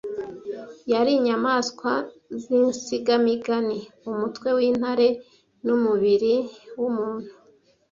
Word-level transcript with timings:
yari 0.91 1.11
inyamaswa 1.19 1.91
zinsigamigani 2.41 3.77
umutwe 4.09 4.47
wintare 4.57 5.07
numubiri 5.65 6.35
wumuntu 6.79 7.31